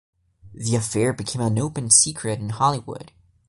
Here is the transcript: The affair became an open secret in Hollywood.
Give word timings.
The 0.55 0.75
affair 0.75 1.13
became 1.13 1.43
an 1.43 1.59
open 1.59 1.91
secret 1.91 2.39
in 2.39 2.49
Hollywood. 2.49 3.11